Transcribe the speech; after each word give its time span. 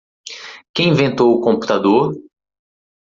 Quem 0.73 0.89
inventou 0.93 1.31
o 1.31 1.39
computador? 1.41 2.15